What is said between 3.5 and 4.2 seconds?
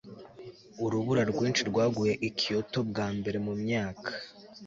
myaka